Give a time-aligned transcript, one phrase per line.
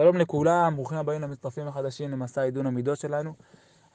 [0.00, 3.34] שלום לכולם, ברוכים הבאים למצטרפים החדשים למסע עידון המידות שלנו.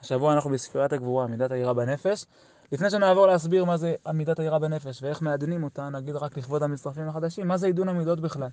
[0.00, 2.24] השבוע אנחנו בספירת הגבורה, מידת היראה בנפש.
[2.72, 7.08] לפני שנעבור להסביר מה זה מידת היראה בנפש ואיך מעדנים אותה, נגיד רק לכבוד המצטרפים
[7.08, 8.48] החדשים, מה זה עידון המידות בכלל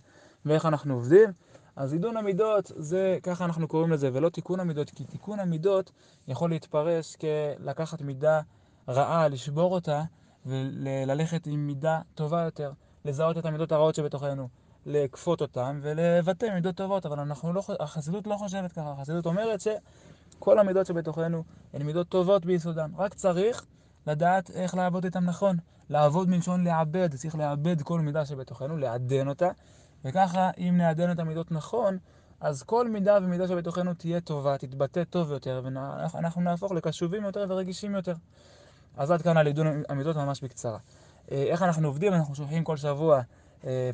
[0.45, 1.29] ואיך אנחנו עובדים.
[1.75, 5.91] אז עידון המידות זה, ככה אנחנו קוראים לזה, ולא תיקון המידות, כי תיקון המידות
[6.27, 8.41] יכול להתפרש כלקחת מידה
[8.89, 10.03] רעה, לשבור אותה
[10.45, 12.71] וללכת עם מידה טובה יותר,
[13.05, 14.60] לזהות את המידות הרעות שבתוכנו.
[14.85, 20.59] לכפות אותם ולבטא מידות טובות, אבל אנחנו לא, החסידות לא חושבת ככה, החסידות אומרת שכל
[20.59, 23.65] המידות שבתוכנו הן מידות טובות ביסודן, רק צריך
[24.07, 25.57] לדעת איך לעבוד איתן נכון,
[25.89, 29.49] לעבוד מלשון לעבד, צריך לעבד כל מידה שבתוכנו, לעדן אותה,
[30.05, 31.97] וככה אם נעדן את המידות נכון,
[32.39, 37.95] אז כל מידה ומידה שבתוכנו תהיה טובה, תתבטא טוב יותר, ואנחנו נהפוך לקשובים יותר ורגישים
[37.95, 38.13] יותר.
[38.97, 40.77] אז עד כאן על עידון המידות ממש בקצרה.
[41.29, 42.13] איך אנחנו עובדים?
[42.13, 43.21] אנחנו שולחים כל שבוע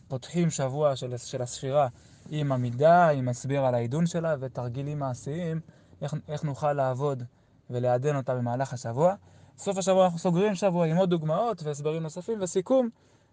[0.07, 1.87] פותחים שבוע של, של הספירה
[2.29, 5.59] עם המידה, עם הסביר על העידון שלה ותרגילים מעשיים,
[6.01, 7.23] איך, איך נוכל לעבוד
[7.69, 9.13] ולעדן אותה במהלך השבוע.
[9.57, 12.89] סוף השבוע אנחנו סוגרים שבוע עם עוד דוגמאות והסברים נוספים וסיכום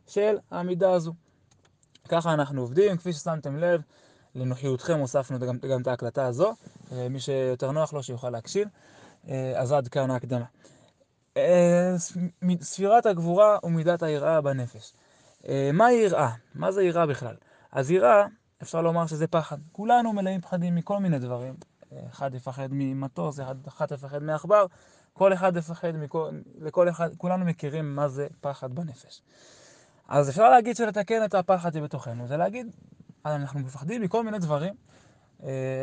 [0.07, 1.13] של העמידה הזו.
[2.09, 3.81] ככה אנחנו עובדים, כפי ששמתם לב,
[4.35, 6.53] לנוחיותכם הוספנו גם, גם את ההקלטה הזו,
[7.11, 8.69] מי שיותר נוח לו שיוכל להקשיב.
[9.57, 10.45] אז עד כאן ההקדמה.
[12.61, 14.93] ספירת הגבורה ומידת היראה בנפש.
[15.73, 16.31] מהי יראה?
[16.55, 17.37] מה זה יראה בכלל?
[17.73, 18.27] אז יראה,
[18.63, 19.57] אפשר לומר שזה פחד.
[19.73, 21.55] כולנו מלאים פחדים מכל מיני דברים.
[22.11, 24.67] אחד יפחד ממטוס, אחד יפחד מעכבר,
[25.13, 29.23] כל אחד יפחד מכל, לכל אחד, כולנו מכירים מה זה פחד בנפש.
[30.09, 32.67] אז אפשר להגיד שלתקן את הפחד שבתוכנו, זה להגיד,
[33.27, 34.75] אנחנו מפחדים מכל מיני דברים,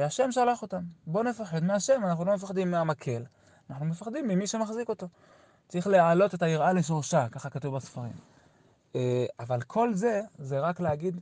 [0.05, 0.81] השם שלח אותם.
[1.07, 3.23] בואו נפחד מהשם, אנחנו לא מפחדים מהמקל,
[3.69, 5.07] אנחנו מפחדים ממי שמחזיק אותו.
[5.67, 8.13] צריך להעלות את היראה לשורשה, ככה כתוב בספרים.
[9.39, 11.19] אבל כל זה, זה רק להגיד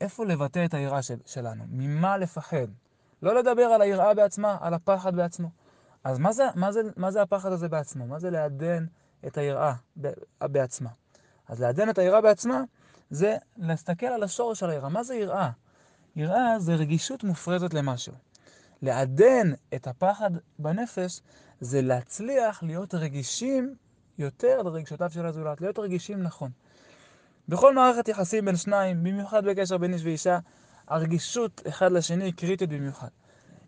[0.00, 2.66] איפה לבטא את היראה של, שלנו, ממה לפחד.
[3.22, 5.50] לא לדבר על היראה בעצמה, על הפחד בעצמו.
[6.04, 8.06] אז מה זה, מה זה, מה זה הפחד הזה בעצמו?
[8.06, 8.86] מה זה לעדן
[9.26, 9.74] את היראה
[10.42, 10.90] בעצמה?
[11.48, 12.62] אז לעדן את היראה בעצמה
[13.10, 14.88] זה להסתכל על השורש של היראה.
[14.88, 15.50] מה זה יראה?
[16.16, 18.14] יראה זה רגישות מופרזת למשהו.
[18.82, 21.20] לעדן את הפחד בנפש
[21.60, 23.74] זה להצליח להיות רגישים
[24.18, 26.50] יותר לרגשותיו של הזולת, להיות רגישים נכון.
[27.48, 30.38] בכל מערכת יחסים בין שניים, במיוחד בקשר בין איש ואישה,
[30.88, 33.08] הרגישות אחד לשני היא קריטית במיוחד.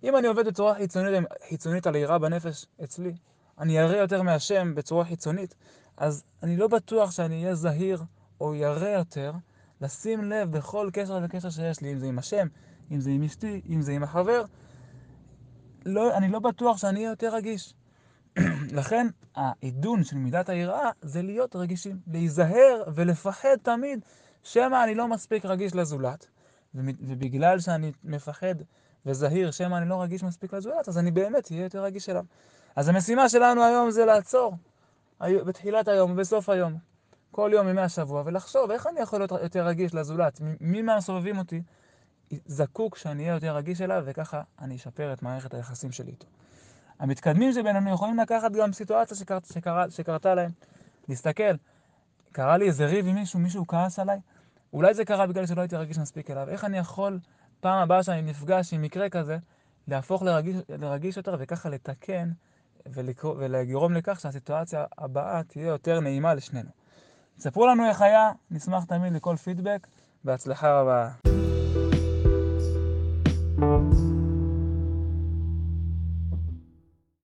[0.03, 3.13] אם אני עובד בצורה חיצונית, חיצונית על היראה בנפש אצלי,
[3.59, 5.55] אני ירא יותר מהשם בצורה חיצונית,
[5.97, 8.03] אז אני לא בטוח שאני אהיה זהיר
[8.41, 9.33] או ירא יותר
[9.81, 12.47] לשים לב בכל קשר וקשר שיש לי, אם זה עם השם,
[12.91, 14.45] אם זה עם אשתי, אם זה עם החבר.
[15.87, 17.75] לא, אני לא בטוח שאני אהיה יותר רגיש.
[18.73, 24.01] לכן העידון של מידת היראה זה להיות רגישים, להיזהר ולפחד תמיד
[24.43, 26.27] שמא אני לא מספיק רגיש לזולת,
[26.75, 28.55] ובגלל שאני מפחד
[29.07, 32.25] וזהיר שמא אני לא רגיש מספיק לזולת, אז אני באמת אהיה יותר רגיש אליו.
[32.77, 34.55] אז המשימה שלנו היום זה לעצור
[35.21, 36.75] בתחילת היום ובסוף היום,
[37.31, 41.63] כל יום ימי השבוע, ולחשוב איך אני יכול להיות יותר רגיש לזולת, מי מהסובבים אותי
[42.47, 46.27] זקוק שאני אהיה יותר רגיש אליו, וככה אני אשפר את מערכת היחסים שלי איתו.
[46.99, 50.51] המתקדמים שבינינו יכולים לקחת גם סיטואציה שקר, שקר, שקרתה להם.
[51.09, 51.55] להסתכל,
[52.33, 54.21] קרה לי איזה ריב עם מישהו, מישהו כעס עליי,
[54.73, 56.49] אולי זה קרה בגלל שלא הייתי רגיש מספיק אליו.
[56.49, 57.19] איך אני יכול,
[57.61, 59.39] פעם הבאה שאני נפגש עם מקרה כזה,
[59.89, 62.31] להפוך לרגיש, לרגיש יותר וככה לתקן
[62.87, 66.71] ולקרוא, ולגרום לכך שהסיטואציה הבאה תהיה יותר נעימה לשנינו.
[67.39, 69.87] ספרו לנו איך היה, נשמח תמיד לכל פידבק,
[70.25, 71.09] בהצלחה רבה.
[73.61, 74.18] thank you